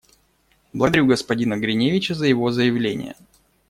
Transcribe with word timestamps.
Благодарю 0.73 1.05
господина 1.05 1.57
Гриневича 1.59 2.15
за 2.15 2.25
его 2.25 2.49
заявление. 2.49 3.13